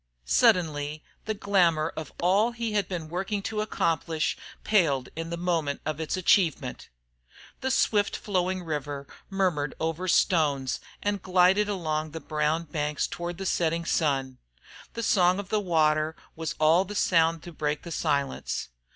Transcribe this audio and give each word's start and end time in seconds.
Suddenly 0.25 1.03
the 1.25 1.35
glamour 1.35 1.93
of 1.95 2.11
all 2.19 2.53
he 2.53 2.71
had 2.73 2.87
been 2.89 3.07
working 3.07 3.43
to 3.43 3.61
accomplish 3.61 4.35
paled 4.63 5.09
in 5.15 5.29
the 5.29 5.37
moment 5.37 5.79
of 5.85 5.99
its 6.01 6.17
achievement. 6.17 6.89
The 7.59 7.69
swift 7.69 8.17
flowing 8.17 8.63
river 8.63 9.05
murmured 9.29 9.75
over 9.79 10.07
stones 10.07 10.79
and 11.03 11.21
glided 11.21 11.69
along 11.69 12.09
the 12.13 12.19
brown 12.19 12.63
banks 12.63 13.05
toward 13.05 13.37
the 13.37 13.45
setting 13.45 13.85
sun. 13.85 14.39
The 14.95 15.03
song 15.03 15.37
of 15.37 15.49
the 15.49 15.59
water 15.61 16.15
was 16.35 16.55
all 16.59 16.83
the 16.83 16.95
sound 16.95 17.43
to 17.43 17.51
break 17.53 17.83
the 17.83 17.91
silence. 17.91 18.69